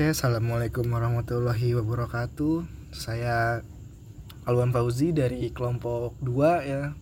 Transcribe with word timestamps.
Oke, 0.00 0.16
assalamualaikum 0.16 0.88
warahmatullahi 0.96 1.76
wabarakatuh. 1.76 2.64
Saya 2.88 3.60
Alwan 4.48 4.72
Fauzi 4.72 5.12
dari 5.12 5.52
kelompok 5.52 6.16
2 6.24 6.64
ya 6.64 6.96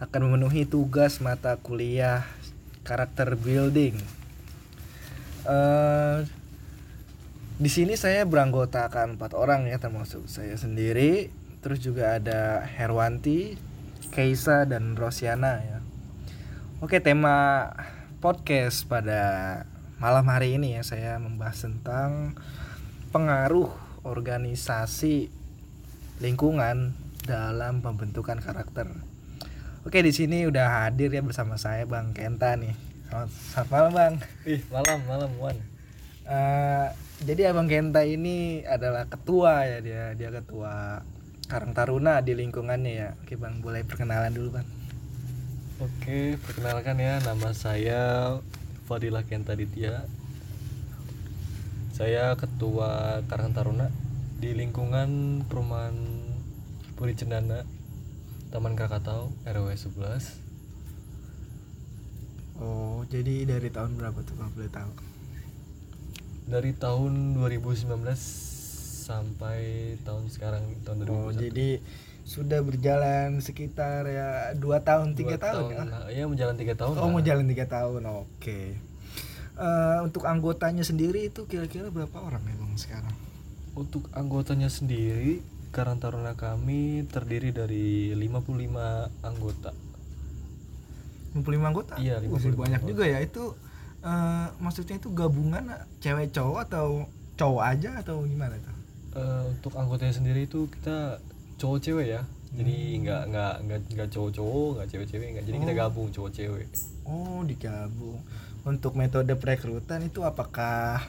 akan 0.00 0.20
memenuhi 0.24 0.64
tugas 0.64 1.20
mata 1.20 1.60
kuliah 1.60 2.24
karakter 2.88 3.36
building. 3.36 4.00
Uh, 5.44 6.24
di 7.60 7.68
sini 7.68 8.00
saya 8.00 8.24
beranggotakan 8.24 9.20
empat 9.20 9.36
orang 9.36 9.68
ya 9.68 9.76
termasuk 9.76 10.24
saya 10.24 10.56
sendiri, 10.56 11.28
terus 11.60 11.84
juga 11.84 12.16
ada 12.16 12.64
Herwanti, 12.64 13.60
Keisa 14.08 14.64
dan 14.64 14.96
Rosiana 14.96 15.60
ya. 15.60 15.84
Oke, 16.80 16.96
tema 17.04 17.68
podcast 18.24 18.88
pada 18.88 19.20
malam 20.02 20.26
hari 20.26 20.58
ini 20.58 20.74
ya 20.74 20.82
saya 20.82 21.14
membahas 21.22 21.62
tentang 21.62 22.34
pengaruh 23.14 23.70
organisasi 24.02 25.30
lingkungan 26.18 26.90
dalam 27.22 27.86
pembentukan 27.86 28.42
karakter. 28.42 28.90
Oke 29.86 30.02
di 30.02 30.10
sini 30.10 30.42
udah 30.50 30.90
hadir 30.90 31.14
ya 31.14 31.22
bersama 31.22 31.54
saya 31.54 31.86
Bang 31.86 32.10
Kenta 32.18 32.58
nih. 32.58 32.74
Selamat, 33.06 33.30
selamat 33.30 33.70
malam 33.70 33.92
Bang. 33.94 34.14
Ih 34.42 34.60
malam 34.74 34.98
malam 35.06 35.30
Wan. 35.38 35.56
Uh, 36.26 36.90
jadi 37.22 37.54
Abang 37.54 37.70
Kenta 37.70 38.02
ini 38.02 38.66
adalah 38.66 39.06
ketua 39.06 39.70
ya 39.70 39.78
dia 39.78 40.18
dia 40.18 40.34
ketua 40.34 41.06
Karang 41.46 41.78
Taruna 41.78 42.18
di 42.26 42.34
lingkungannya 42.34 42.90
ya. 42.90 43.08
Oke 43.22 43.38
Bang 43.38 43.62
boleh 43.62 43.86
perkenalan 43.86 44.34
dulu 44.34 44.58
Bang. 44.58 44.66
Oke 45.78 46.34
perkenalkan 46.42 46.98
ya 46.98 47.22
nama 47.22 47.54
saya 47.54 48.34
Fadilah 48.92 49.24
Kenta 49.24 49.56
Ditya 49.56 50.04
saya 51.96 52.36
ketua 52.36 53.24
Karang 53.24 53.56
Taruna 53.56 53.88
di 54.36 54.52
lingkungan 54.52 55.40
perumahan 55.48 55.96
Puri 56.92 57.16
Cendana 57.16 57.64
Taman 58.52 58.76
Krakatau 58.76 59.32
RW 59.48 59.72
11 59.72 59.96
Oh 62.60 63.08
jadi 63.08 63.48
dari 63.48 63.72
tahun 63.72 63.96
berapa 63.96 64.20
tuh 64.28 64.36
kalau 64.36 64.52
boleh 64.52 64.68
tahu? 64.68 64.92
Dari 66.52 66.76
tahun 66.76 67.40
2019 67.40 67.96
sampai 69.08 69.96
tahun 70.04 70.28
sekarang 70.28 70.68
tahun 70.84 71.08
2021 71.08 71.16
Oh 71.16 71.32
jadi 71.32 71.80
sudah 72.32 72.64
berjalan 72.64 73.44
sekitar 73.44 74.08
ya 74.08 74.56
dua 74.56 74.80
tahun 74.80 75.12
tiga 75.12 75.36
tahun, 75.36 75.76
tahun 75.76 75.88
ya? 76.08 76.24
ya 76.24 76.24
menjalan 76.24 76.56
tiga 76.56 76.74
tahun 76.80 76.96
oh 76.96 77.08
mau 77.12 77.20
jalan 77.20 77.44
tiga 77.44 77.68
tahun 77.68 78.08
oke 78.08 78.24
okay. 78.40 78.80
uh, 79.60 79.68
eh, 79.68 79.98
untuk 80.00 80.24
anggotanya 80.24 80.80
sendiri 80.80 81.28
itu 81.28 81.44
kira-kira 81.44 81.92
berapa 81.92 82.16
orang 82.16 82.40
memang 82.48 82.72
sekarang 82.80 83.12
untuk 83.76 84.08
anggotanya 84.16 84.72
sendiri 84.72 85.44
Karang 85.72 85.96
Taruna 85.96 86.36
kami 86.36 87.08
terdiri 87.08 87.48
dari 87.48 88.12
55 88.12 89.24
anggota 89.24 89.72
55 91.32 91.64
anggota? 91.64 91.94
Iya, 91.96 92.20
55 92.20 92.60
banyak 92.60 92.80
anggota. 92.84 92.90
juga 92.92 93.04
ya. 93.08 93.18
Itu 93.24 93.56
uh, 94.04 94.46
maksudnya 94.60 95.00
itu 95.00 95.08
gabungan 95.16 95.64
cewek 96.04 96.28
cowok 96.36 96.68
atau 96.68 97.08
cowok 97.40 97.62
aja 97.64 97.90
atau 98.04 98.28
gimana 98.28 98.60
tuh? 98.60 98.76
Uh, 99.12 99.44
untuk 99.52 99.72
anggotanya 99.76 100.12
sendiri 100.12 100.44
itu 100.48 100.68
kita 100.68 101.20
cowok 101.62 101.78
cewek 101.78 102.06
ya 102.18 102.22
jadi 102.52 102.76
hmm. 102.76 103.00
nggak 103.06 103.22
nggak 103.30 103.54
nggak 103.62 103.80
nggak 103.94 104.08
cowok 104.10 104.30
cowok 104.34 104.70
nggak 104.74 104.88
cewek 104.90 105.06
cewek 105.06 105.28
nggak 105.38 105.44
jadi 105.46 105.56
oh. 105.56 105.62
kita 105.62 105.74
gabung 105.78 106.08
cowok 106.10 106.32
cewek 106.34 106.66
oh 107.06 107.40
digabung 107.46 108.18
untuk 108.62 108.92
metode 108.98 109.34
perekrutan 109.38 110.02
itu 110.02 110.26
apakah 110.26 111.06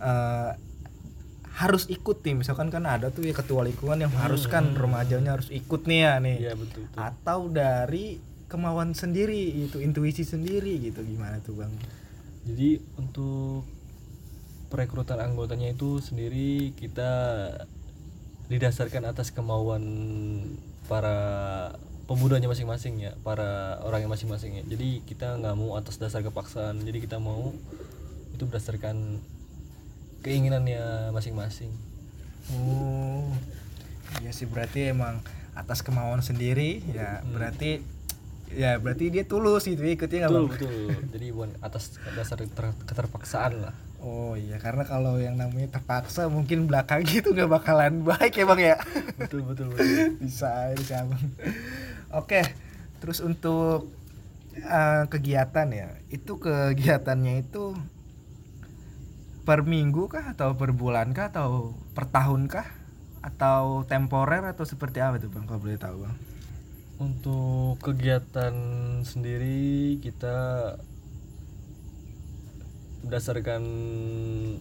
uh, 0.00 0.52
harus 1.56 1.88
ikut 1.88 2.20
tim 2.20 2.44
misalkan 2.44 2.68
kan 2.68 2.84
ada 2.84 3.08
tuh 3.08 3.24
ya 3.24 3.32
ketua 3.32 3.64
lingkungan 3.64 4.04
yang 4.04 4.12
haruskan 4.12 4.72
hmm. 4.72 4.76
remajanya 4.76 5.40
harus 5.40 5.48
ikut 5.48 5.88
nih 5.88 6.00
ya 6.04 6.12
nih 6.20 6.36
ya, 6.36 6.52
betul, 6.52 6.84
betul. 6.84 7.00
atau 7.00 7.40
dari 7.48 8.20
kemauan 8.46 8.92
sendiri 8.92 9.64
itu 9.64 9.80
intuisi 9.80 10.22
sendiri 10.22 10.76
gitu 10.78 11.00
gimana 11.00 11.40
tuh 11.40 11.56
bang 11.56 11.72
jadi 12.46 12.78
untuk 13.00 13.64
perekrutan 14.68 15.18
anggotanya 15.18 15.72
itu 15.72 15.98
sendiri 15.98 16.76
kita 16.76 17.10
didasarkan 18.46 19.10
atas 19.10 19.34
kemauan 19.34 19.82
para 20.86 21.18
pemudanya 22.06 22.46
masing-masing 22.46 23.02
ya 23.02 23.12
para 23.26 23.82
orang 23.82 24.06
yang 24.06 24.12
masing-masing 24.12 24.62
ya. 24.62 24.64
Jadi 24.66 25.02
kita 25.02 25.38
nggak 25.42 25.54
mau 25.58 25.74
atas 25.74 25.98
dasar 25.98 26.22
kepaksaan. 26.22 26.78
Jadi 26.86 27.02
kita 27.02 27.18
mau 27.18 27.50
itu 28.30 28.42
berdasarkan 28.46 29.18
keinginannya 30.22 31.10
masing-masing. 31.10 31.70
Oh 32.54 33.30
iya 34.22 34.30
sih 34.30 34.46
berarti 34.46 34.94
emang 34.94 35.18
atas 35.58 35.82
kemauan 35.82 36.22
sendiri 36.22 36.84
ya 36.94 37.20
hmm. 37.20 37.32
berarti 37.34 37.70
ya 38.54 38.78
berarti 38.78 39.10
dia 39.10 39.24
tulus 39.26 39.66
gitu 39.66 39.82
ikutnya 39.82 40.30
nggak 40.30 40.46
betul 40.46 40.70
betul. 40.70 41.10
Jadi 41.10 41.26
bukan 41.34 41.50
atas 41.58 41.98
dasar 42.14 42.38
keterpaksaan 42.86 43.66
lah 43.66 43.74
Oh 44.04 44.36
iya 44.36 44.60
karena 44.60 44.84
kalau 44.84 45.16
yang 45.16 45.40
namanya 45.40 45.80
terpaksa 45.80 46.28
mungkin 46.28 46.68
belakang 46.68 47.02
gitu 47.10 47.32
nggak 47.32 47.50
bakalan 47.50 48.04
baik 48.04 48.36
ya 48.36 48.44
bang 48.44 48.60
ya. 48.74 48.76
betul 49.20 49.42
betul 49.48 49.72
betul. 49.72 50.16
bisa 50.20 50.72
bisa 50.76 51.06
bang. 51.08 51.22
Oke 52.12 52.42
terus 52.96 53.20
untuk 53.20 53.92
uh, 54.64 55.04
kegiatan 55.06 55.68
ya 55.68 55.88
itu 56.08 56.40
kegiatannya 56.40 57.44
itu 57.44 57.76
per 59.46 59.62
minggu 59.62 60.10
kah 60.10 60.34
atau 60.34 60.58
per 60.58 60.74
bulan 60.74 61.14
kah 61.14 61.30
atau 61.30 61.76
per 61.94 62.10
tahun 62.10 62.50
kah 62.50 62.66
atau 63.22 63.82
temporer 63.86 64.42
atau 64.42 64.66
seperti 64.66 65.02
apa 65.02 65.18
tuh 65.18 65.30
bang 65.30 65.46
kalau 65.46 65.60
boleh 65.62 65.78
tahu 65.78 65.96
bang? 66.06 66.16
Untuk 66.96 67.76
kegiatan 67.84 68.54
sendiri 69.04 70.00
kita 70.00 70.74
berdasarkan 73.06 73.62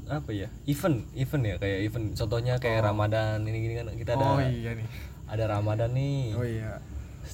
apa 0.05 0.29
ya 0.31 0.47
event 0.69 1.03
event 1.17 1.43
ya 1.43 1.55
kayak 1.57 1.79
event. 1.89 2.05
Contohnya 2.13 2.61
kayak 2.61 2.85
oh. 2.85 2.93
Ramadan 2.93 3.41
ini 3.43 3.57
gini 3.59 3.73
kan 3.81 3.89
kita 3.97 4.15
ada 4.15 4.25
oh, 4.25 4.39
iya 4.41 4.77
nih. 4.77 4.87
ada 5.27 5.43
Ramadan 5.49 5.91
nih. 5.97 6.21
Oh 6.37 6.45
iya. 6.45 6.79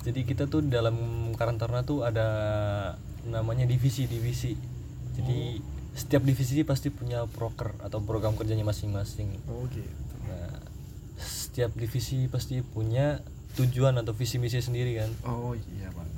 Jadi 0.01 0.23
kita 0.23 0.47
tuh 0.47 0.63
dalam 0.65 0.95
karantina 1.35 1.83
tuh 1.83 2.07
ada 2.07 2.27
namanya 3.27 3.69
divisi 3.69 4.09
divisi 4.09 4.57
jadi 5.15 5.59
oh. 5.59 5.93
setiap 5.93 6.23
divisi 6.23 6.63
pasti 6.63 6.89
punya 6.89 7.27
proker 7.27 7.75
atau 7.83 7.99
program 8.01 8.33
kerjanya 8.39 8.63
masing-masing. 8.63 9.35
Oh 9.51 9.67
gitu. 9.69 10.15
Nah 10.25 10.63
setiap 11.21 11.75
divisi 11.75 12.25
pasti 12.31 12.63
punya 12.65 13.21
tujuan 13.59 13.99
atau 13.99 14.15
visi 14.15 14.39
misi 14.39 14.63
sendiri 14.63 15.03
kan. 15.03 15.11
Oh 15.27 15.53
iya 15.53 15.91
bang. 15.91 16.09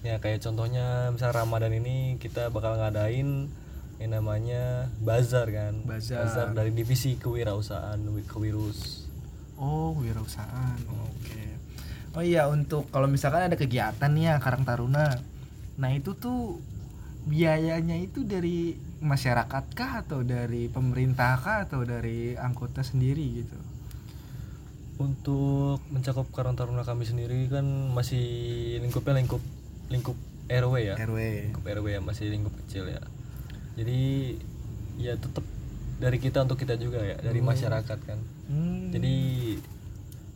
Ya 0.00 0.16
kayak 0.22 0.40
contohnya 0.40 1.12
misal 1.12 1.34
Ramadan 1.34 1.74
ini 1.76 2.16
kita 2.22 2.48
bakal 2.48 2.78
ngadain 2.78 3.50
yang 4.00 4.16
namanya 4.16 4.88
bazar 5.04 5.44
kan? 5.52 5.84
Bazar, 5.84 6.24
bazar 6.24 6.46
dari 6.56 6.72
divisi 6.72 7.20
kewirausahaan 7.20 8.00
kewirus. 8.24 9.04
Oh 9.60 9.92
kewirausahaan. 9.92 10.80
Oke. 10.88 11.28
Okay. 11.28 11.48
oh 12.16 12.24
iya 12.24 12.48
untuk 12.48 12.88
kalau 12.88 13.06
misalkan 13.06 13.52
ada 13.52 13.60
kegiatan 13.60 14.08
nih 14.08 14.32
ya 14.32 14.34
Karang 14.40 14.64
Taruna. 14.64 15.20
Nah 15.76 15.90
itu 15.92 16.16
tuh 16.16 16.64
biayanya 17.28 18.00
itu 18.00 18.24
dari 18.24 18.72
masyarakat 19.04 19.64
kah 19.76 20.00
atau 20.00 20.24
dari 20.24 20.72
pemerintah 20.72 21.36
kah 21.36 21.68
atau 21.68 21.84
dari 21.84 22.32
anggota 22.40 22.80
sendiri 22.80 23.44
gitu? 23.44 23.58
Untuk 24.96 25.84
mencakup 25.92 26.32
Karang 26.32 26.56
Taruna 26.56 26.88
kami 26.88 27.04
sendiri 27.04 27.52
kan 27.52 27.92
masih 27.92 28.80
lingkupnya 28.80 29.20
lingkup 29.20 29.44
lingkup 29.92 30.16
RW 30.48 30.74
ya. 30.88 30.96
RW 30.96 31.52
lingkup 31.52 31.68
RW 31.68 31.86
ya 31.92 32.00
masih 32.00 32.32
lingkup 32.32 32.56
kecil 32.64 32.88
ya 32.88 33.04
jadi 33.80 34.36
ya 35.00 35.16
tetap 35.16 35.40
dari 35.96 36.20
kita 36.20 36.44
untuk 36.44 36.60
kita 36.60 36.76
juga 36.76 37.00
ya 37.00 37.16
dari 37.16 37.40
hmm. 37.40 37.48
masyarakat 37.48 37.98
kan 38.04 38.20
hmm. 38.52 38.92
jadi 38.92 39.16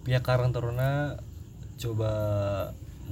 pihak 0.08 0.24
Karang 0.24 0.56
Taruna 0.56 1.20
coba 1.76 2.12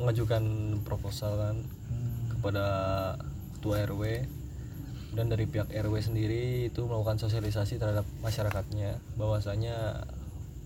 mengajukan 0.00 0.44
proposal 0.88 1.36
kan 1.36 1.56
hmm. 1.60 2.36
kepada 2.36 2.66
ketua 3.60 3.84
RW 3.84 4.24
dan 5.12 5.28
dari 5.28 5.44
pihak 5.44 5.68
RW 5.68 6.00
sendiri 6.00 6.72
itu 6.72 6.80
melakukan 6.88 7.20
sosialisasi 7.20 7.76
terhadap 7.76 8.08
masyarakatnya 8.24 8.96
bahwasanya 9.20 10.08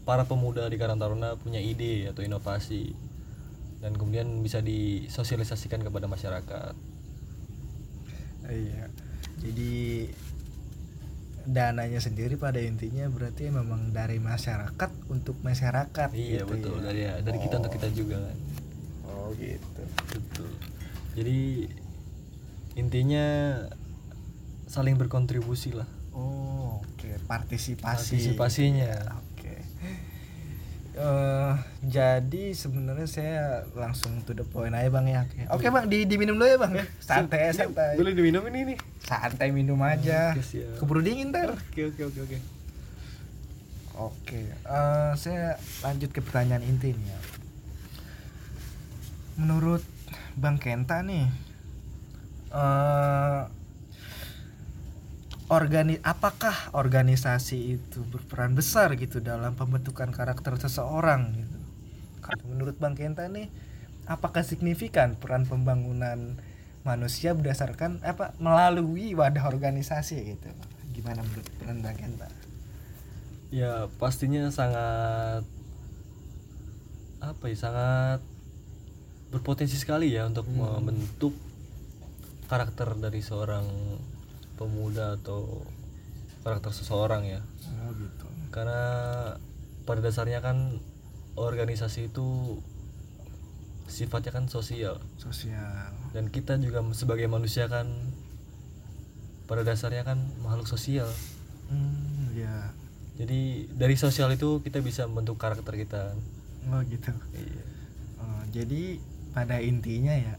para 0.07 0.31
pemuda 0.31 0.71
di 0.71 0.79
Karang 0.79 1.03
Taruna 1.03 1.35
punya 1.35 1.59
ide 1.59 2.07
atau 2.07 2.23
inovasi 2.23 2.95
dan 3.83 3.99
kemudian 3.99 4.31
bisa 4.47 4.63
disosialisasikan 4.63 5.83
kepada 5.83 6.07
masyarakat. 6.07 6.75
Iya 8.47 8.87
jadi 9.41 10.09
dananya 11.47 12.03
sendiri 12.03 12.35
pada 12.35 12.59
intinya 12.59 13.07
berarti 13.07 13.47
memang 13.55 13.95
dari 13.95 14.19
masyarakat 14.19 14.91
untuk 15.07 15.39
masyarakat 15.47 16.11
iya 16.11 16.43
gitu 16.43 16.51
betul. 16.51 16.77
ya. 16.83 16.85
dari 16.91 17.01
ya, 17.07 17.15
dari 17.23 17.39
oh. 17.39 17.43
kita 17.47 17.55
untuk 17.63 17.73
kita 17.79 17.89
juga 17.95 18.17
kan. 18.19 18.37
Oh 19.07 19.31
gitu. 19.39 19.83
Betul. 20.11 20.51
Jadi 21.15 21.71
intinya 22.75 23.27
saling 24.67 24.99
berkontribusi 24.99 25.73
lah. 25.73 25.87
Oh, 26.11 26.83
oke, 26.83 27.11
partisipasi. 27.31 27.83
partisipasinya 27.87 28.93
Eh, 30.97 31.53
jadi 31.85 32.57
sebenarnya 32.57 33.05
saya 33.05 33.45
langsung 33.77 34.17
to 34.25 34.33
the 34.33 34.49
point 34.49 34.73
aja 34.73 34.89
bang 34.89 35.07
ya. 35.07 35.21
Oke, 35.29 35.45
Oke, 35.53 35.67
bang, 35.69 35.85
di 35.85 36.09
diminum 36.09 36.41
dulu 36.41 36.49
ya 36.49 36.57
bang. 36.57 36.73
Santai 36.97 37.53
Ini 37.53 37.53
santai. 37.53 38.01
boleh 38.01 38.17
diminum 38.17 38.41
ini 38.49 38.73
nih 38.73 38.79
Santai 39.05 39.53
minum 39.53 39.77
aja. 39.85 40.33
Oke, 40.33 40.41
siap. 40.41 40.81
Keburu 40.81 41.05
dingin 41.05 41.29
ntar. 41.29 41.53
oke 41.53 41.83
oke 41.93 42.03
oke 42.09 42.21
oke 42.25 42.39
Oke, 43.97 44.41
eh, 44.53 45.13
saya 45.17 45.57
lanjut 45.81 46.13
ke 46.13 46.21
pertanyaan 46.21 46.61
inti 46.61 46.93
nih 46.93 47.07
ya. 47.09 47.19
Menurut 49.37 49.81
Bang 50.33 50.57
Kenta 50.57 51.01
nih, 51.01 51.29
eh 52.53 53.41
organi 55.47 56.03
apakah 56.03 56.75
organisasi 56.75 57.79
itu 57.79 58.03
berperan 58.09 58.59
besar 58.59 58.99
gitu 58.99 59.23
dalam 59.23 59.55
pembentukan 59.55 60.11
karakter 60.11 60.59
seseorang 60.59 61.35
gitu? 61.39 61.59
Kalau 62.25 62.45
Menurut 62.51 62.77
Bang 62.83 62.99
Kenta 62.99 63.31
nih, 63.31 63.47
apakah 64.11 64.43
signifikan 64.43 65.15
peran 65.15 65.47
pembangunan 65.47 66.35
manusia 66.83 67.35
berdasarkan 67.35 68.03
apa 68.03 68.35
melalui 68.43 69.15
wadah 69.15 69.47
organisasi 69.47 70.17
gitu? 70.35 70.49
Gimana 70.91 71.23
menurut 71.23 71.47
peran 71.63 71.79
Bang 71.83 71.95
Kenta? 71.95 72.27
ya 73.55 73.87
pastinya 74.03 74.51
sangat 74.51 75.47
apa 77.23 77.45
ya 77.47 77.57
sangat 77.57 78.21
berpotensi 79.31 79.79
sekali 79.79 80.15
ya 80.15 80.27
untuk 80.27 80.47
membentuk 80.51 81.35
karakter 82.47 82.95
dari 82.99 83.23
seorang 83.23 83.67
pemuda 84.57 85.21
atau 85.21 85.65
karakter 86.43 86.73
seseorang 86.73 87.25
ya. 87.27 87.41
Oh 87.85 87.93
gitu. 87.95 88.27
karena 88.55 88.83
pada 89.85 90.01
dasarnya 90.01 90.41
kan 90.41 90.81
organisasi 91.37 92.09
itu 92.09 92.59
sifatnya 93.87 94.33
kan 94.35 94.49
sosial. 94.49 94.99
Sosial. 95.21 95.93
Dan 96.17 96.33
kita 96.33 96.57
juga 96.59 96.83
sebagai 96.97 97.29
manusia 97.29 97.69
kan 97.69 97.87
pada 99.47 99.63
dasarnya 99.63 100.03
kan 100.03 100.19
makhluk 100.43 100.67
sosial. 100.67 101.07
Hmm 101.71 102.35
ya 102.37 102.73
jadi 103.17 103.65
dari 103.73 103.97
sosial 103.97 104.29
itu 104.37 104.61
kita 104.61 104.85
bisa 104.85 105.09
membentuk 105.09 105.41
karakter 105.41 105.73
kita. 105.73 106.13
Oh 106.69 106.81
gitu. 106.85 107.13
Iya. 107.33 107.65
Oh, 108.21 108.43
jadi 108.53 109.01
pada 109.33 109.61
intinya 109.65 110.13
ya 110.13 110.37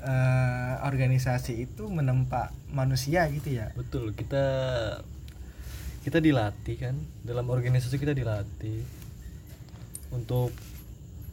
eh, 0.00 0.74
organisasi 0.82 1.60
itu 1.60 1.86
menempa 1.86 2.50
manusia 2.68 3.28
gitu 3.28 3.54
ya? 3.54 3.70
Betul 3.72 4.12
kita 4.12 4.44
kita 6.00 6.18
dilatih 6.18 6.76
kan. 6.80 6.96
Dalam 7.20 7.44
organisasi 7.46 7.96
kita 7.96 8.16
dilatih 8.16 8.80
untuk 10.10 10.50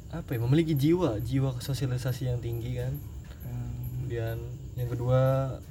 apa 0.07 0.29
ya 0.31 0.39
memiliki 0.39 0.71
jiwa 0.71 1.19
jiwa 1.19 1.59
sosialisasi 1.59 2.27
yang 2.27 2.39
tinggi 2.39 2.75
kan. 2.75 2.93
Hmm, 3.43 3.71
kemudian 3.99 4.37
yang 4.77 4.93
kedua 4.93 5.21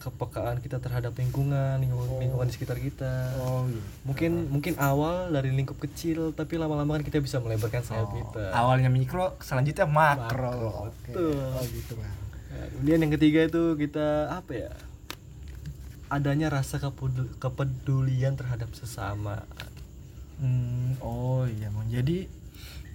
kepekaan 0.03 0.59
kita 0.59 0.83
terhadap 0.83 1.15
lingkungan 1.15 1.79
lingkungan, 1.79 2.19
lingkungan 2.19 2.51
di 2.51 2.55
sekitar 2.59 2.75
kita. 2.77 3.39
Oh 3.39 3.63
gitu 3.71 3.79
mungkin 4.03 4.51
mungkin 4.51 4.75
awal 4.83 5.31
dari 5.31 5.55
lingkup 5.55 5.79
kecil 5.79 6.35
tapi 6.35 6.59
lama-lama 6.59 6.99
kan 6.99 7.05
kita 7.07 7.23
bisa 7.23 7.39
melebarkan 7.39 7.87
sayap 7.87 8.11
Oh, 8.11 8.19
kita. 8.19 8.51
Awalnya 8.51 8.91
mikro 8.91 9.39
selanjutnya 9.39 9.87
makro, 9.87 10.51
Makro, 10.51 10.71
Oke. 10.91 11.13
betul. 11.15 11.39
oh 11.39 11.65
gitu 11.65 11.93
bang 11.95 12.15
Nah, 12.57 12.67
kemudian 12.73 12.99
yang 12.99 13.13
ketiga 13.13 13.41
itu 13.45 13.63
kita 13.77 14.09
apa 14.33 14.53
ya 14.57 14.73
adanya 16.09 16.49
rasa 16.49 16.79
kepedul- 16.79 17.35
kepedulian 17.37 18.33
terhadap 18.35 18.73
sesama 18.73 19.43
Hmm, 20.37 21.01
oh 21.01 21.45
iya 21.45 21.69
bang 21.69 21.89
jadi 21.91 22.19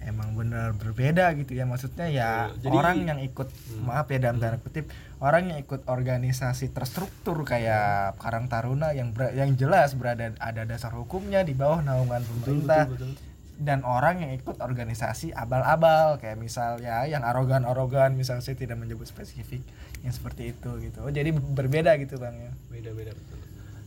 emang 0.04 0.32
benar 0.32 0.70
berbeda 0.72 1.34
gitu 1.34 1.52
ya 1.52 1.62
maksudnya 1.62 2.06
ya 2.06 2.30
Betul. 2.48 2.58
Jadi- 2.64 2.76
orang 2.76 2.98
yang 3.04 3.18
ikut 3.20 3.48
Hmm. 3.50 3.82
maaf 3.84 4.06
ya 4.06 4.18
dalam 4.20 4.38
tanda 4.38 4.58
kutip 4.58 4.86
orang 5.18 5.50
yang 5.50 5.58
ikut 5.58 5.82
organisasi 5.86 6.70
terstruktur 6.70 7.42
kayak 7.42 8.14
Karang 8.16 8.46
Taruna 8.46 8.90
yang 8.90 9.10
ber- 9.10 9.30
yang 9.32 9.54
jelas 9.54 9.92
berada 9.92 10.34
ada 10.36 10.62
dasar 10.64 10.90
hukumnya 10.92 11.42
di 11.42 11.52
bawah 11.52 11.78
naungan 11.80 12.22
pemerintah 12.22 12.86
betul, 12.88 13.10
betul. 13.10 13.31
Dan 13.62 13.86
orang 13.86 14.18
yang 14.26 14.34
ikut 14.34 14.58
organisasi 14.58 15.30
abal-abal 15.32 16.18
kayak 16.18 16.34
misal 16.36 16.82
ya 16.82 17.06
yang 17.06 17.22
arogan-arogan 17.22 18.18
misal 18.18 18.42
saya 18.42 18.58
tidak 18.58 18.76
menyebut 18.76 19.06
spesifik 19.06 19.62
yang 20.02 20.10
seperti 20.10 20.50
itu 20.50 20.70
gitu. 20.82 20.98
Oh, 21.06 21.12
jadi 21.14 21.30
berbeda 21.30 21.94
gitu 22.02 22.18
bang 22.18 22.34
ya? 22.34 22.52
Beda 22.68 22.90
beda 22.90 23.12
betul. 23.14 23.38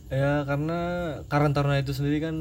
Ya 0.08 0.32
karena 0.48 0.78
Karang 1.28 1.52
Taruna 1.52 1.76
itu 1.76 1.92
sendiri 1.92 2.24
kan 2.24 2.36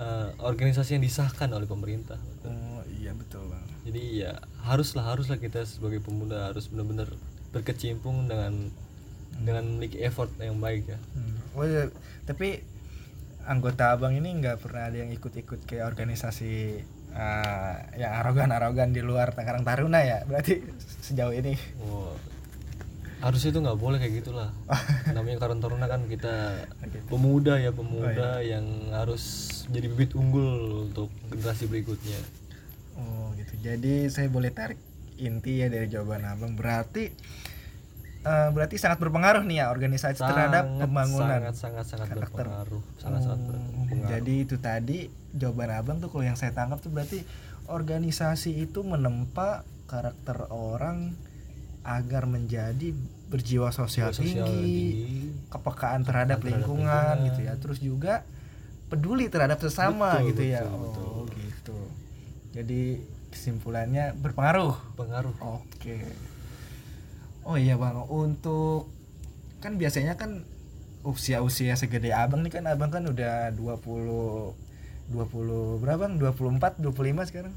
eh, 0.00 0.28
organisasi 0.40 0.96
yang 0.96 1.04
disahkan 1.04 1.52
oleh 1.52 1.68
pemerintah 1.68 2.16
oh 2.48 2.82
iya 2.96 3.12
betul 3.12 3.44
bang. 3.52 3.66
Jadi 3.84 4.24
ya 4.24 4.40
haruslah 4.64 5.04
haruslah 5.04 5.36
kita 5.36 5.68
sebagai 5.68 6.00
pemuda 6.00 6.50
harus 6.50 6.72
benar-benar 6.72 7.12
berkecimpung 7.52 8.28
dengan 8.28 8.72
dengan 9.38 9.64
memiliki 9.68 10.02
effort 10.02 10.32
yang 10.40 10.58
baik 10.58 10.88
ya. 10.88 10.98
Hmm. 11.14 11.36
Oh, 11.56 11.64
iya. 11.66 11.90
tapi 12.26 12.62
anggota 13.48 13.96
abang 13.96 14.12
ini 14.12 14.36
nggak 14.38 14.60
pernah 14.60 14.92
ada 14.92 15.00
yang 15.00 15.10
ikut-ikut 15.10 15.64
ke 15.64 15.80
organisasi 15.80 16.84
eh, 17.16 17.76
yang 17.96 18.12
arogan-arogan 18.20 18.92
di 18.92 19.00
luar 19.00 19.32
Karang 19.32 19.64
Taruna 19.64 20.04
ya 20.04 20.22
berarti 20.28 20.60
sejauh 21.08 21.32
ini. 21.32 21.56
Wah, 21.80 22.12
harusnya 23.24 23.50
itu 23.56 23.60
nggak 23.64 23.80
boleh 23.80 23.96
kayak 23.98 24.14
gitulah. 24.20 24.52
Namanya 25.16 25.40
Karang 25.40 25.64
Taruna 25.64 25.88
kan 25.88 26.04
kita 26.04 26.68
pemuda 27.08 27.56
ya 27.56 27.72
pemuda 27.72 28.44
yang 28.44 28.92
harus 28.92 29.48
jadi 29.72 29.88
bibit 29.88 30.12
unggul 30.12 30.92
untuk 30.92 31.08
generasi 31.32 31.64
berikutnya. 31.66 32.20
Oh 33.00 33.32
gitu. 33.40 33.56
Jadi 33.64 34.12
saya 34.12 34.28
boleh 34.28 34.52
tarik 34.52 34.78
inti 35.16 35.64
ya 35.64 35.72
dari 35.72 35.88
jawaban 35.88 36.28
abang. 36.28 36.52
Berarti 36.52 37.10
eh, 38.28 38.48
berarti 38.50 38.76
sangat 38.76 38.98
berpengaruh 38.98 39.42
nih 39.42 39.56
ya 39.58 39.66
organisasi 39.68 40.20
terhadap 40.20 40.64
pembangunan. 40.76 41.40
sangat 41.40 41.54
sangat 41.56 41.84
sangat 41.88 42.06
karakter. 42.12 42.44
berpengaruh 42.44 42.82
sangat 42.96 43.20
sangat 43.22 43.38
Oh, 43.38 43.46
berpengaruh 43.46 44.08
Jadi 44.10 44.34
itu 44.38 44.56
tadi 44.58 44.98
jawaban 45.32 45.70
abang 45.70 45.96
tuh 45.96 46.08
kalau 46.08 46.22
yang 46.22 46.34
saya 46.34 46.52
tangkap 46.52 46.78
tuh 46.78 46.88
berarti 46.88 47.24
organisasi 47.66 48.58
itu 48.58 48.80
menempa 48.82 49.60
karakter 49.84 50.48
orang 50.48 51.16
agar 51.82 52.24
menjadi 52.24 52.92
berjiwa 53.26 53.68
sosial, 53.70 54.12
Sosial 54.12 54.44
tinggi, 54.44 54.44
tinggi. 54.44 55.48
kepekaan 55.48 56.00
terhadap, 56.00 56.40
terhadap 56.40 56.44
lingkungan, 56.44 56.84
lingkungan. 56.84 57.26
gitu 57.26 57.40
ya. 57.42 57.54
Terus 57.56 57.78
juga 57.78 58.14
peduli 58.88 59.28
terhadap 59.28 59.56
sesama 59.58 60.16
Betul, 60.16 60.28
gitu 60.28 60.42
ya. 60.46 60.60
betul, 60.64 60.76
oh 60.76 61.24
betul. 61.24 61.36
gitu. 61.38 61.78
Jadi 62.52 62.82
kesimpulannya 63.28 64.16
berpengaruh. 64.16 64.76
pengaruh 64.94 65.36
Oke. 65.40 66.00
Oh 67.48 67.56
iya 67.56 67.74
bang, 67.74 67.96
untuk 68.04 68.92
kan 69.58 69.80
biasanya 69.80 70.14
kan 70.14 70.44
usia-usia 71.00 71.72
segede 71.74 72.12
abang 72.12 72.44
nih 72.44 72.52
kan 72.52 72.68
abang 72.68 72.92
kan 72.92 73.08
udah 73.08 73.50
20 73.56 74.52
20 75.08 75.80
berapa 75.80 76.04
bang? 76.04 76.20
24, 76.20 76.76
25 76.76 77.24
sekarang? 77.24 77.54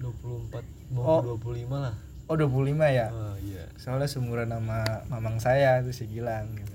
24 0.00 0.64
Oh. 0.94 1.20
mau 1.20 1.36
25 1.36 1.68
lah 1.76 1.94
Oh 2.24 2.40
25 2.40 2.88
ya? 2.88 3.12
oh 3.12 3.36
iya 3.36 3.68
Soalnya 3.76 4.08
seumuran 4.08 4.48
sama 4.48 4.80
mamang 5.12 5.36
saya 5.36 5.84
tuh 5.84 5.92
si 5.92 6.08
Gilang 6.08 6.56
gitu. 6.56 6.72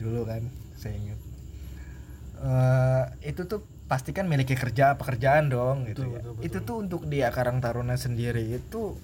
Dulu 0.00 0.24
kan 0.24 0.48
saya 0.74 0.96
ingat. 0.96 1.20
Eh 2.40 3.04
itu 3.28 3.44
tuh 3.44 3.60
pasti 3.84 4.16
kan 4.16 4.24
miliki 4.24 4.56
kerja 4.56 4.96
pekerjaan 4.96 5.52
dong 5.52 5.84
gitu 5.84 6.08
Betul, 6.08 6.16
ya. 6.16 6.20
betul, 6.24 6.32
betul. 6.32 6.44
Itu 6.48 6.58
tuh 6.64 6.76
untuk 6.80 7.00
dia 7.04 7.28
Karang 7.28 7.60
Taruna 7.60 8.00
sendiri 8.00 8.56
itu 8.56 8.96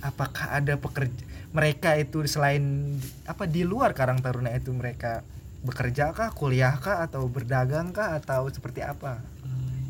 apakah 0.00 0.56
ada 0.56 0.76
pekerja 0.80 1.30
mereka 1.50 1.98
itu 1.98 2.22
selain 2.30 2.94
apa 3.26 3.46
di 3.46 3.66
luar 3.66 3.90
Karang 3.90 4.22
Taruna 4.22 4.54
itu 4.54 4.70
mereka 4.70 5.26
bekerja 5.60 6.14
kah, 6.14 6.30
kuliah 6.32 6.78
kah 6.78 7.04
atau 7.04 7.26
berdagang 7.26 7.92
kah 7.92 8.16
atau 8.16 8.48
seperti 8.48 8.80
apa? 8.80 9.20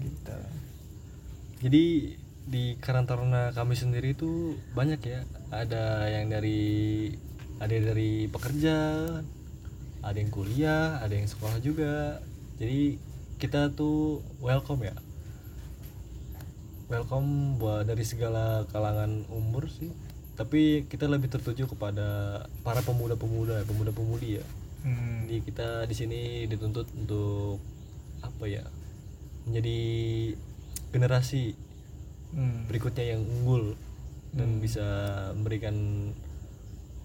Gitu. 0.01 0.39
Jadi 1.61 1.85
di 2.49 2.75
Karang 2.81 3.05
Taruna 3.05 3.53
kami 3.53 3.77
sendiri 3.77 4.17
itu 4.17 4.57
banyak 4.73 5.01
ya. 5.05 5.21
Ada 5.53 6.09
yang 6.09 6.33
dari 6.33 7.13
ada 7.61 7.73
yang 7.77 7.87
dari 7.93 8.25
pekerja, 8.33 8.77
ada 10.01 10.17
yang 10.17 10.33
kuliah, 10.33 10.97
ada 11.05 11.13
yang 11.13 11.29
sekolah 11.29 11.61
juga. 11.61 12.25
Jadi 12.57 12.97
kita 13.37 13.69
tuh 13.77 14.25
welcome 14.41 14.89
ya. 14.89 14.97
Welcome 16.91 17.63
buat 17.63 17.87
dari 17.87 18.03
segala 18.03 18.67
kalangan 18.75 19.23
umur 19.31 19.71
sih. 19.71 19.95
Tapi 20.35 20.91
kita 20.91 21.07
lebih 21.07 21.31
tertuju 21.31 21.71
kepada 21.71 22.43
para 22.67 22.83
pemuda-pemuda, 22.83 23.63
pemuda-pemudi 23.63 24.43
ya. 24.43 24.47
Hmm. 24.83 25.23
Jadi 25.23 25.39
kita 25.47 25.87
di 25.87 25.95
sini 25.95 26.21
dituntut 26.51 26.91
untuk 26.91 27.63
apa 28.27 28.45
ya? 28.51 28.67
Menjadi 29.47 29.79
generasi 30.91 31.55
Hmm. 32.35 32.67
berikutnya 32.67 33.15
yang 33.15 33.23
unggul 33.23 33.79
dan 34.35 34.59
Hmm. 34.59 34.63
bisa 34.63 34.87
memberikan 35.39 35.75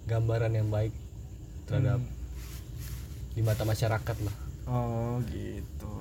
gambaran 0.09 0.53
yang 0.53 0.73
baik 0.73 0.93
terhadap 1.69 2.01
Hmm. 2.01 2.13
di 3.37 3.41
mata 3.45 3.61
masyarakat 3.61 4.17
lah. 4.25 4.35
oh 4.65 5.21
gitu 5.29 5.93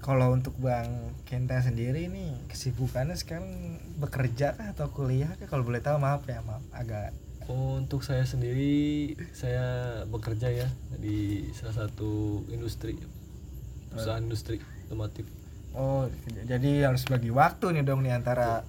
kalau 0.00 0.32
untuk 0.32 0.56
bang 0.56 0.88
Kenta 1.28 1.60
sendiri 1.60 2.08
nih 2.08 2.32
kesibukannya 2.48 3.14
sekarang 3.14 3.78
bekerja 4.00 4.56
kah 4.56 4.72
atau 4.72 4.88
kuliah 4.90 5.30
kah? 5.38 5.46
Kalau 5.46 5.62
boleh 5.62 5.84
tahu 5.84 6.00
maaf 6.00 6.24
ya 6.26 6.40
maaf 6.42 6.64
agak. 6.72 7.12
Oh, 7.50 7.78
untuk 7.78 8.06
saya 8.06 8.22
sendiri 8.22 9.14
saya 9.34 10.02
bekerja 10.06 10.48
ya 10.50 10.68
di 10.96 11.50
salah 11.50 11.86
satu 11.86 12.42
industri 12.48 12.94
perusahaan 13.90 14.22
industri 14.22 14.62
otomotif. 14.86 15.26
Oh 15.74 16.06
jadi 16.46 16.90
harus 16.90 17.06
bagi 17.06 17.30
waktu 17.30 17.78
nih 17.78 17.82
dong 17.86 18.02
nih 18.02 18.14
antara 18.14 18.66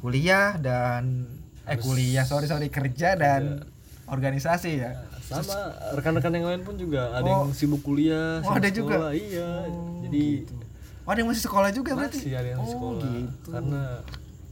kuliah 0.00 0.56
dan 0.60 1.28
eh 1.64 1.76
Harus- 1.76 1.84
kuliah 1.84 2.24
sorry 2.24 2.46
sorry 2.48 2.68
kerja 2.68 3.16
dan 3.16 3.64
organisasi 4.06 4.70
ya 4.78 4.90
sama 5.20 5.54
rekan-rekan 5.92 6.30
yang 6.32 6.46
lain 6.46 6.62
pun 6.62 6.74
juga 6.74 7.10
ada 7.10 7.26
Oh. 7.26 7.30
yang 7.42 7.52
sibuk 7.52 7.82
kuliah 7.82 8.38
Oh, 8.40 8.46
sibuk 8.46 8.58
ada 8.58 8.68
juga? 8.70 8.94
sekolah. 8.94 9.12
iya 9.12 9.48
Oh, 9.66 9.98
jadi 10.02 10.24
gitu. 10.40 10.54
oh 11.02 11.10
ada 11.10 11.18
yang 11.18 11.28
masih 11.28 11.44
sekolah 11.44 11.70
juga 11.70 11.90
berarti 11.92 12.18
masih 12.20 12.34
ada 12.34 12.48
yang 12.48 12.62
oh, 12.62 12.68
sekolah 12.68 13.02
gitu. 13.02 13.48
karena 13.50 13.82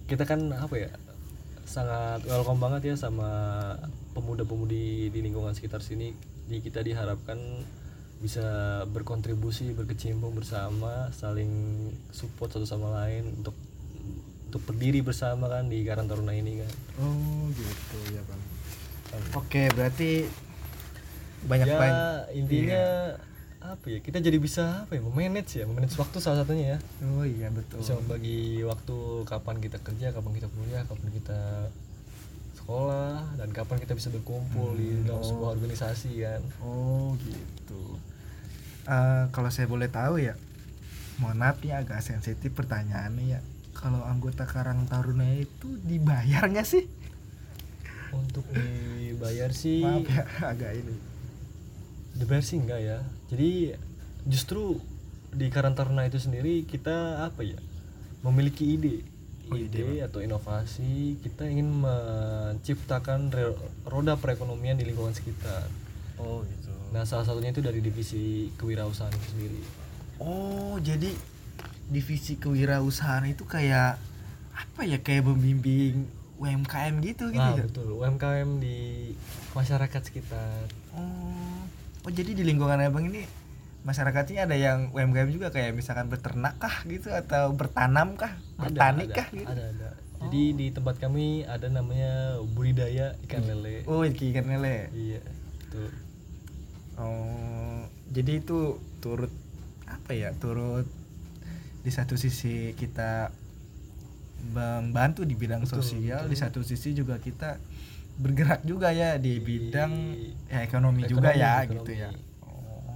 kita 0.05 0.25
kan 0.25 0.41
apa 0.51 0.75
ya 0.77 0.91
sangat 1.65 2.21
welcome 2.25 2.61
banget 2.61 2.83
ya 2.85 2.95
sama 2.95 3.31
pemuda-pemudi 4.13 5.09
di 5.09 5.19
lingkungan 5.21 5.53
sekitar 5.53 5.81
sini 5.81 6.13
di 6.45 6.59
kita 6.59 6.81
diharapkan 6.81 7.39
bisa 8.17 8.45
berkontribusi 8.89 9.73
berkecimpung 9.73 10.33
bersama 10.33 11.09
saling 11.11 11.51
support 12.11 12.51
satu 12.51 12.65
sama 12.65 12.91
lain 12.97 13.39
untuk 13.39 13.57
untuk 14.47 14.61
berdiri 14.65 15.01
bersama 15.01 15.47
kan 15.47 15.67
di 15.67 15.83
Karang 15.83 16.07
Taruna 16.07 16.31
ini 16.31 16.59
kan 16.59 16.71
oh 17.01 17.51
gitu 17.51 17.97
ya 18.11 18.23
bang 18.23 18.43
oke 19.35 19.63
berarti 19.75 20.27
banyak 21.45 21.69
ya 21.69 21.77
banyak. 21.77 21.97
intinya 22.41 22.85
apa 23.65 23.87
ya? 23.89 23.99
Kita 24.05 24.21
jadi 24.21 24.37
bisa 24.37 24.85
apa 24.85 24.97
ya? 24.97 25.01
Memanage 25.01 25.57
ya 25.57 25.65
memanage 25.65 25.97
waktu 25.97 26.21
salah 26.21 26.45
satunya 26.45 26.77
ya. 26.77 26.79
Oh 27.09 27.25
iya 27.25 27.49
betul. 27.49 27.81
Bisa 27.81 27.97
membagi 27.97 28.61
waktu 28.65 28.97
kapan 29.25 29.57
kita 29.61 29.81
kerja 29.81 30.13
kapan 30.13 30.33
kita 30.37 30.49
kuliah 30.53 30.83
kapan 30.85 31.09
kita 31.13 31.41
sekolah 32.61 33.25
dan 33.41 33.49
kapan 33.53 33.77
kita 33.81 33.93
bisa 33.97 34.09
berkumpul 34.13 34.77
di 34.77 35.05
dalam 35.05 35.25
sebuah 35.25 35.57
organisasi 35.57 36.13
kan? 36.21 36.43
Oh 36.61 37.17
gitu. 37.25 37.97
Eh, 38.85 39.25
kalau 39.33 39.49
saya 39.49 39.65
boleh 39.65 39.89
tahu 39.89 40.21
ya 40.21 40.37
mohon 41.17 41.39
maaf 41.39 41.63
nih 41.63 41.73
agak 41.73 42.05
sensitif 42.05 42.53
pertanyaannya 42.53 43.39
ya. 43.39 43.41
Kalau 43.75 44.05
anggota 44.07 44.47
Karang 44.49 44.87
Taruna 44.87 45.29
itu 45.35 45.77
dibayar 45.85 46.47
nggak 46.47 46.69
sih 46.69 46.85
untuk 48.17 48.47
dibayar 48.55 49.51
sih. 49.51 49.83
Maaf 49.83 50.07
ya 50.07 50.25
agak 50.55 50.73
ini. 50.79 50.95
Dibayar 52.15 52.45
sih 52.47 52.59
enggak 52.63 52.81
ya. 52.81 52.99
Jadi 53.31 53.75
justru 54.25 54.79
di 55.35 55.51
Karang 55.51 55.75
Taruna 55.75 56.07
itu 56.07 56.23
sendiri 56.23 56.63
kita 56.65 57.27
apa 57.27 57.43
ya 57.43 57.59
memiliki 58.23 58.79
ide. 58.79 59.03
Oh, 59.53 59.61
ide, 59.61 59.85
ide 59.85 60.01
atau 60.01 60.25
inovasi 60.25 61.21
kita 61.21 61.45
ingin 61.45 61.69
menciptakan 61.69 63.29
roda 63.85 64.17
perekonomian 64.17 64.81
di 64.81 64.89
lingkungan 64.89 65.13
sekitar. 65.13 65.69
Oh 66.17 66.41
gitu. 66.47 66.73
Nah, 66.95 67.03
salah 67.03 67.27
satunya 67.27 67.51
itu 67.51 67.61
dari 67.61 67.83
divisi 67.83 68.55
kewirausahaan 68.55 69.11
itu 69.11 69.29
sendiri. 69.35 69.61
oh 70.23 70.79
jadi 70.79 71.11
divisi 71.91 72.39
kewirausahaan 72.39 73.27
itu 73.27 73.43
kayak 73.45 73.99
apa 74.55 74.81
ya 74.87 75.03
kayak 75.03 75.27
membimbing 75.27 76.07
UMKM 76.37 76.95
gitu 77.01 77.29
gitu 77.29 77.39
Nah, 77.41 77.55
ya 77.55 77.65
betul. 77.65 77.95
UMKM 77.97 78.49
di 78.59 78.79
masyarakat 79.53 80.03
sekitar. 80.03 80.67
oh 80.93 81.63
oh 82.03 82.11
jadi 82.11 82.33
di 82.33 82.43
lingkungan 82.43 82.77
abang 82.79 83.07
ini 83.07 83.25
masyarakatnya 83.83 84.45
ada 84.45 84.57
yang 84.57 84.89
UMKM 84.91 85.29
juga 85.31 85.49
kayak 85.49 85.73
misalkan 85.73 86.09
beternak 86.09 86.57
kah 86.57 86.83
gitu 86.85 87.09
atau 87.09 87.53
bertanam 87.53 88.15
kah 88.15 88.33
bertani 88.57 89.07
kah 89.07 89.29
gitu 89.31 89.47
Ada, 89.47 89.65
ada. 89.71 89.91
Jadi 90.21 90.43
di 90.55 90.67
tempat 90.71 90.97
kami 90.97 91.45
ada 91.45 91.69
namanya 91.69 92.41
budidaya 92.49 93.13
ikan 93.23 93.45
lele. 93.45 93.85
oh 93.85 94.01
ikan 94.03 94.47
lele 94.47 94.89
Iya, 94.91 95.21
betul. 95.61 95.89
oh 96.97 97.85
jadi 98.09 98.33
itu 98.39 98.59
turut 98.99 99.31
apa 99.85 100.11
ya 100.11 100.33
turut 100.35 100.89
di 101.81 101.91
satu 101.91 102.17
sisi 102.17 102.73
kita 102.73 103.29
membantu 104.45 105.23
di 105.23 105.35
bidang 105.35 105.63
Betul, 105.63 105.81
sosial 105.81 106.21
betul. 106.21 106.31
di 106.31 106.37
satu 106.37 106.61
sisi 106.61 106.93
juga 106.93 107.17
kita 107.17 107.57
bergerak 108.15 108.63
juga 108.63 108.89
ya 108.89 109.17
di 109.17 109.37
Di 109.37 109.43
bidang 109.43 109.93
ya, 110.47 110.61
ekonomi, 110.61 111.03
juga 111.03 111.31
ekonomi, 111.31 111.41
ya 111.41 111.53
ekonomi. 111.61 111.75
gitu 111.77 111.93
ya 111.97 112.11
oh 112.43 112.95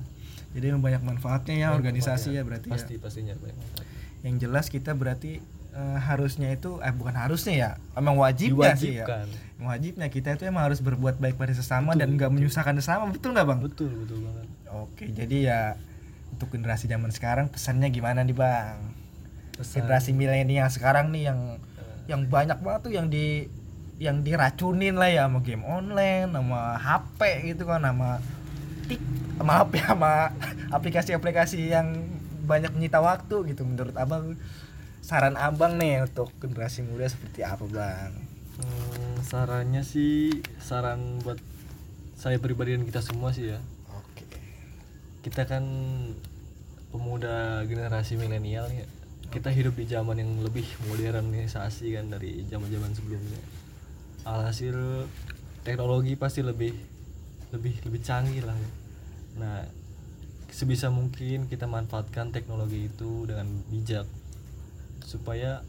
jadi 0.51 0.67
banyak 0.73 1.03
manfaatnya 1.03 1.55
ya 1.57 1.67
Banyak 1.67 1.79
organisasi 1.79 2.29
ya 2.33 2.43
berarti 2.43 2.67
ya 2.67 2.75
Pasti 2.75 2.95
pastinya 2.97 3.35
banyak 3.35 3.57
manfaat. 3.57 3.87
yang 4.21 4.35
jelas 4.37 4.67
kita 4.67 4.93
berarti 4.93 5.43
eh, 5.71 5.99
harusnya 6.01 6.49
itu 6.49 6.79
eh 6.79 6.91
bukan 6.91 7.15
harusnya 7.17 7.55
ya 7.55 7.71
emang 7.93 8.15
wajibnya 8.17 8.75
sih 8.75 8.95
ya 8.95 9.07
Diwajibkan. 9.07 9.27
wajibnya 9.61 10.07
kita 10.07 10.29
itu 10.33 10.45
emang 10.45 10.63
harus 10.65 10.79
berbuat 10.79 11.17
baik 11.17 11.35
pada 11.35 11.51
sesama 11.51 11.93
Betul, 11.93 12.01
dan 12.01 12.09
nggak 12.15 12.31
menyusahkan 12.31 12.75
sesama 12.77 13.09
betul 13.09 13.33
nggak 13.33 13.47
bang 13.47 13.61
Betul, 13.61 13.91
betul 13.97 14.19
banget. 14.21 14.47
oke 14.69 15.05
jadi 15.09 15.37
ya 15.41 15.61
untuk 16.29 16.53
generasi 16.53 16.87
zaman 16.87 17.11
sekarang 17.11 17.49
pesannya 17.49 17.89
gimana 17.89 18.21
nih 18.21 18.37
bang 18.37 18.79
Pesan, 19.59 19.83
generasi 19.83 20.15
milenial 20.15 20.71
sekarang 20.71 21.11
nih 21.11 21.35
yang 21.35 21.59
eh, 21.59 21.97
yang 22.15 22.21
banyak 22.31 22.63
banget 22.63 22.81
tuh 22.87 22.93
yang 22.95 23.11
di 23.11 23.51
yang 23.99 24.23
diracunin 24.23 24.95
lah 24.95 25.11
ya 25.11 25.27
sama 25.27 25.43
game 25.43 25.67
online 25.67 26.31
sama 26.31 26.79
HP 26.79 27.21
gitu 27.51 27.67
kan 27.67 27.83
sama 27.83 28.23
tik 28.87 29.03
maaf 29.43 29.75
ya 29.75 29.91
sama 29.91 30.31
aplikasi-aplikasi 30.71 31.75
yang 31.75 32.07
banyak 32.47 32.71
menyita 32.79 33.03
waktu 33.03 33.51
gitu. 33.51 33.67
Menurut 33.67 33.99
abang 33.99 34.39
saran 35.03 35.35
abang 35.35 35.75
nih 35.75 36.07
untuk 36.07 36.31
generasi 36.39 36.87
muda 36.87 37.11
seperti 37.11 37.43
apa 37.43 37.67
bang? 37.67 38.15
Hmm, 38.59 39.15
sarannya 39.27 39.83
sih 39.83 40.31
saran 40.63 41.19
buat 41.27 41.43
saya 42.15 42.39
pribadi 42.39 42.75
dan 42.79 42.87
kita 42.87 43.03
semua 43.03 43.35
sih 43.35 43.51
ya. 43.55 43.59
oke. 43.91 44.27
Kita 45.27 45.47
kan 45.47 45.67
pemuda 46.95 47.67
generasi 47.67 48.15
milenial 48.17 48.71
ya 48.71 48.87
kita 49.29 49.53
hidup 49.53 49.77
di 49.77 49.85
zaman 49.85 50.17
yang 50.17 50.33
lebih 50.41 50.65
modernisasi 50.89 51.93
kan 51.97 52.09
dari 52.09 52.45
zaman-zaman 52.49 52.93
sebelumnya. 52.97 53.41
Alhasil 54.25 55.05
teknologi 55.65 56.17
pasti 56.17 56.41
lebih 56.41 56.73
lebih 57.53 57.81
lebih 57.85 58.01
canggih 58.05 58.45
lah 58.45 58.57
ya. 58.57 58.71
nah 59.39 59.57
sebisa 60.53 60.91
mungkin 60.91 61.47
kita 61.47 61.69
manfaatkan 61.69 62.35
teknologi 62.35 62.89
itu 62.91 63.25
dengan 63.29 63.47
bijak 63.71 64.05
supaya 65.05 65.65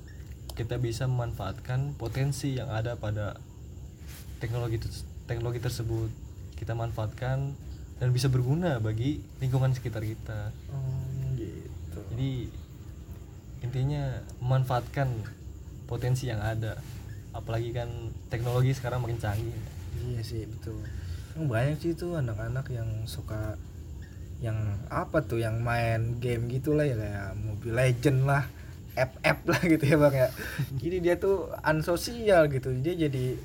kita 0.56 0.76
bisa 0.76 1.08
memanfaatkan 1.08 1.96
potensi 1.96 2.60
yang 2.60 2.68
ada 2.68 3.00
pada 3.00 3.40
teknologi 4.44 4.80
teknologi 5.28 5.60
tersebut. 5.64 6.10
Kita 6.60 6.76
manfaatkan 6.76 7.56
dan 8.00 8.10
bisa 8.12 8.28
berguna 8.28 8.80
bagi 8.84 9.24
lingkungan 9.40 9.72
sekitar 9.72 10.04
kita. 10.04 10.52
Oh, 10.72 11.04
gitu. 11.40 12.00
Jadi 12.12 12.32
intinya 13.60 14.24
memanfaatkan 14.40 15.10
potensi 15.86 16.28
yang 16.28 16.40
ada. 16.40 16.80
Apalagi 17.32 17.70
kan 17.72 17.90
teknologi 18.28 18.74
sekarang 18.74 19.04
makin 19.04 19.20
canggih. 19.20 19.56
Iya 20.06 20.22
sih 20.24 20.44
betul. 20.46 20.80
Banyak 21.40 21.78
sih 21.80 21.94
tuh 21.94 22.18
anak-anak 22.18 22.68
yang 22.72 22.88
suka 23.06 23.56
yang 24.40 24.56
apa 24.88 25.20
tuh 25.20 25.44
yang 25.44 25.60
main 25.60 26.16
game 26.18 26.48
gitulah 26.48 26.88
ya 26.88 26.96
kayak 26.96 27.36
Mobile 27.36 27.76
Legend 27.76 28.24
lah 28.24 28.48
app-app 28.96 29.40
lah 29.48 29.62
gitu 29.62 29.84
ya 29.84 29.98
bang 30.00 30.16
ya. 30.16 30.30
Jadi 30.82 30.98
dia 31.00 31.16
tuh 31.16 31.52
ansosial 31.62 32.48
gitu. 32.48 32.72
Dia 32.80 32.96
jadi 32.98 33.36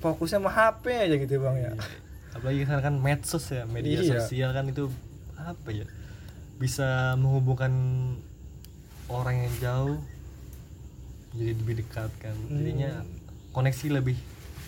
fokusnya 0.00 0.38
sama 0.38 0.50
HP 0.52 0.84
aja 0.94 1.14
gitu 1.16 1.32
ya 1.36 1.42
bang 1.42 1.56
ya. 1.58 1.72
Apalagi 2.32 2.58
sekarang 2.64 2.84
kan 2.84 2.94
medsos 3.00 3.44
ya 3.48 3.64
media 3.64 3.98
Iya. 3.98 4.20
sosial 4.22 4.50
kan 4.52 4.68
itu 4.68 4.88
apa 5.38 5.68
ya 5.70 5.86
bisa 6.58 7.14
menghubungkan 7.16 7.72
orang 9.08 9.42
yang 9.42 9.54
jauh 9.58 9.98
jadi 11.32 11.52
lebih 11.54 11.84
dekat 11.84 12.10
kan. 12.18 12.36
Jadinya 12.48 13.04
koneksi 13.52 14.00
lebih 14.00 14.16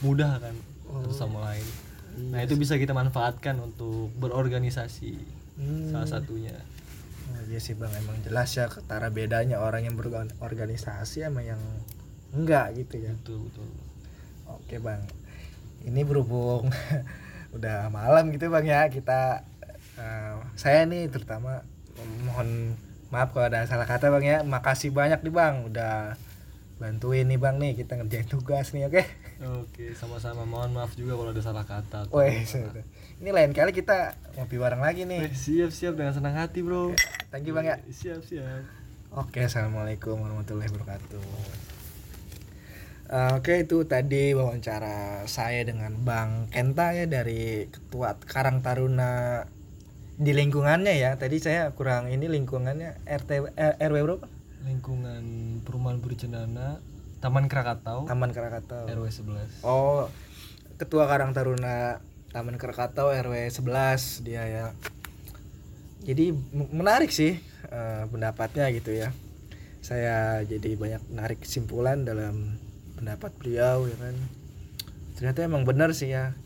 mudah 0.01 0.41
kan 0.41 0.57
satu 0.91 1.13
sama 1.13 1.53
lain. 1.53 1.67
Nah 2.35 2.43
itu 2.43 2.59
bisa 2.59 2.75
kita 2.77 2.93
manfaatkan 2.93 3.57
untuk 3.61 4.11
berorganisasi 4.19 5.41
Hmm. 5.61 5.93
salah 5.93 6.09
satunya. 6.09 6.57
Oh, 7.29 7.41
iya 7.47 7.61
sih 7.61 7.77
bang. 7.77 7.93
Emang 7.93 8.17
jelas 8.25 8.49
ya 8.57 8.65
ketara 8.67 9.13
bedanya 9.13 9.61
orang 9.61 9.85
yang 9.85 9.93
berorganisasi 9.93 11.21
sama 11.21 11.45
yang 11.45 11.61
enggak 12.33 12.73
gitu 12.81 12.97
ya. 12.97 13.13
Betul 13.21 13.45
betul. 13.45 13.69
Oke 14.49 14.81
bang, 14.81 15.05
ini 15.85 16.01
berhubung 16.01 16.65
udah 17.57 17.93
malam 17.93 18.33
gitu 18.33 18.49
bang 18.49 18.65
ya. 18.65 18.81
Kita 18.89 19.45
eh, 20.01 20.35
saya 20.57 20.89
nih 20.89 21.13
terutama 21.13 21.61
mohon 22.25 22.73
maaf 23.11 23.31
kalau 23.31 23.47
ada 23.47 23.67
salah 23.67 23.85
kata 23.85 24.09
bang 24.09 24.25
ya, 24.25 24.39
makasih 24.43 24.91
banyak 24.91 25.19
nih 25.21 25.31
bang 25.31 25.55
udah 25.67 26.15
bantuin 26.79 27.29
nih 27.29 27.37
bang 27.37 27.59
nih 27.59 27.77
kita 27.77 27.93
ngerjain 27.95 28.25
tugas 28.25 28.73
nih 28.73 28.89
oke. 28.89 29.03
Oke, 29.41 29.93
sama-sama. 29.93 30.45
Mohon 30.45 30.77
maaf 30.77 30.93
juga 30.95 31.13
kalau 31.13 31.31
ada 31.31 31.41
salah 31.41 31.65
kata. 31.65 32.09
Weh, 32.09 32.45
ini 33.19 33.31
lain 33.31 33.53
kali 33.53 33.73
kita 33.73 34.13
ngopi 34.35 34.57
bareng 34.57 34.81
lagi 34.81 35.03
Eh, 35.03 35.09
nih. 35.09 35.21
siap 35.33 35.69
siap 35.71 35.97
dengan 35.97 36.13
senang 36.13 36.37
hati 36.37 36.61
bro. 36.61 36.93
Thank 37.29 37.45
you 37.45 37.53
bang 37.53 37.67
ya. 37.67 37.77
Siap 37.85 38.21
siap. 38.21 38.65
Oke, 39.11 39.43
assalamualaikum 39.43 40.17
warahmatullahi 40.17 40.71
wabarakatuh. 40.71 41.25
Eh, 43.11 43.31
Oke, 43.35 43.61
itu 43.61 43.83
tadi 43.85 44.33
wawancara 44.33 45.27
saya 45.27 45.67
dengan 45.67 45.99
Bang 45.99 46.47
Kenta 46.47 46.95
ya 46.95 47.05
dari 47.05 47.67
Ketua 47.67 48.15
Karang 48.23 48.63
Taruna 48.63 49.43
di 50.21 50.33
lingkungannya 50.37 51.01
ya. 51.01 51.17
Tadi 51.17 51.41
saya 51.41 51.73
kurang 51.73 52.13
ini 52.13 52.29
lingkungannya 52.29 53.01
RT 53.09 53.57
eh, 53.57 53.75
RW 53.81 53.97
berapa? 54.05 54.29
Lingkungan 54.69 55.25
Perumahan 55.65 56.05
Budi 56.05 56.21
Cendana, 56.21 56.77
Taman 57.25 57.49
Krakatau, 57.49 58.05
Taman 58.05 58.37
Krakatau. 58.37 58.85
RW 58.85 59.09
11. 59.09 59.65
Oh, 59.65 60.13
Ketua 60.77 61.09
Karang 61.09 61.33
Taruna 61.33 62.05
Taman 62.37 62.61
Krakatau 62.61 63.09
RW 63.09 63.49
11 63.49 64.29
dia 64.29 64.45
ya. 64.45 64.67
Jadi 66.05 66.37
menarik 66.53 67.09
sih 67.09 67.41
eh, 67.73 68.05
pendapatnya 68.13 68.69
gitu 68.77 68.93
ya. 68.93 69.17
Saya 69.81 70.45
jadi 70.45 70.77
banyak 70.77 71.09
narik 71.09 71.49
kesimpulan 71.49 72.05
dalam 72.05 72.61
pendapat 73.01 73.33
beliau 73.41 73.89
ya 73.89 73.97
kan. 73.97 74.17
Ternyata 75.17 75.49
emang 75.49 75.65
benar 75.65 75.97
sih 75.97 76.13
ya. 76.13 76.37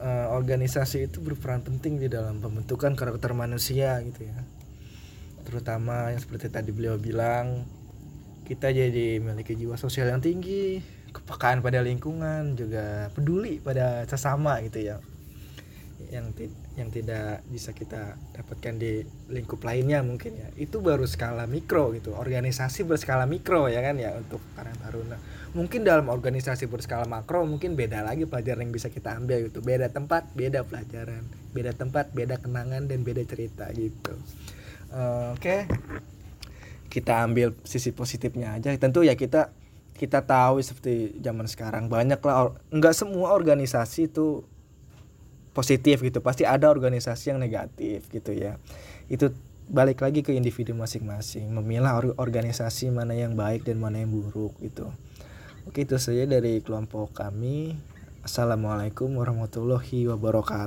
Eh, 0.00 0.26
organisasi 0.32 1.12
itu 1.12 1.20
berperan 1.20 1.60
penting 1.60 2.00
di 2.00 2.08
dalam 2.08 2.40
pembentukan 2.40 2.96
karakter 2.96 3.36
manusia 3.36 4.00
gitu 4.00 4.26
ya. 4.26 4.40
Terutama 5.44 6.10
yang 6.12 6.20
seperti 6.20 6.48
tadi 6.48 6.72
beliau 6.72 6.96
bilang 6.96 7.68
kita 8.48 8.74
jadi 8.74 9.22
memiliki 9.22 9.54
jiwa 9.54 9.78
sosial 9.78 10.10
yang 10.10 10.18
tinggi, 10.18 10.82
kepekaan 11.14 11.62
pada 11.62 11.84
lingkungan, 11.84 12.58
juga 12.58 13.12
peduli 13.14 13.62
pada 13.62 14.02
sesama 14.10 14.58
gitu 14.66 14.82
ya. 14.82 14.98
Yang 16.08 16.26
ti- 16.32 16.56
yang 16.80 16.88
tidak 16.88 17.44
bisa 17.52 17.76
kita 17.76 18.16
dapatkan 18.32 18.80
di 18.80 19.04
lingkup 19.28 19.60
lainnya 19.60 20.00
mungkin 20.00 20.40
ya. 20.40 20.48
Itu 20.56 20.80
baru 20.80 21.04
skala 21.04 21.44
mikro 21.44 21.92
gitu. 21.92 22.16
Organisasi 22.16 22.88
berskala 22.88 23.28
mikro 23.28 23.68
ya 23.68 23.84
kan 23.84 24.00
ya 24.00 24.16
untuk 24.16 24.40
Karang 24.56 24.80
Taruna. 24.80 25.20
Mungkin 25.52 25.84
dalam 25.84 26.08
organisasi 26.08 26.64
berskala 26.70 27.04
makro 27.04 27.44
mungkin 27.44 27.76
beda 27.76 28.00
lagi 28.00 28.24
pelajaran 28.24 28.64
yang 28.64 28.72
bisa 28.72 28.88
kita 28.88 29.18
ambil 29.20 29.52
gitu. 29.52 29.60
Beda 29.60 29.92
tempat, 29.92 30.30
beda 30.32 30.64
pelajaran. 30.64 31.26
Beda 31.52 31.76
tempat, 31.76 32.14
beda 32.16 32.40
kenangan 32.40 32.88
dan 32.88 33.04
beda 33.04 33.26
cerita 33.28 33.68
gitu. 33.76 34.14
Eh, 34.90 35.26
Oke 35.36 35.66
kita 36.90 37.22
ambil 37.22 37.54
sisi 37.62 37.94
positifnya 37.94 38.58
aja 38.58 38.74
tentu 38.74 39.06
ya 39.06 39.14
kita 39.14 39.54
kita 39.94 40.26
tahu 40.26 40.58
seperti 40.58 41.22
zaman 41.22 41.46
sekarang 41.46 41.86
banyak 41.86 42.18
lah 42.26 42.58
nggak 42.74 42.94
semua 42.98 43.30
organisasi 43.30 44.10
itu 44.10 44.42
positif 45.50 46.02
gitu 46.02 46.22
pasti 46.22 46.46
ada 46.46 46.70
organisasi 46.70 47.34
yang 47.34 47.40
negatif 47.42 48.06
gitu 48.10 48.30
ya. 48.34 48.58
Itu 49.10 49.34
balik 49.70 50.02
lagi 50.02 50.26
ke 50.26 50.34
individu 50.34 50.74
masing-masing 50.74 51.46
memilah 51.54 51.94
or- 52.02 52.16
organisasi 52.18 52.90
mana 52.90 53.14
yang 53.14 53.38
baik 53.38 53.62
dan 53.66 53.78
mana 53.78 54.02
yang 54.02 54.10
buruk 54.10 54.58
gitu. 54.58 54.90
Oke 55.70 55.86
itu 55.86 55.94
saja 56.02 56.26
dari 56.26 56.58
kelompok 56.58 57.14
kami. 57.14 57.78
Assalamualaikum 58.20 59.16
warahmatullahi 59.16 60.10
wabarakatuh 60.10 60.58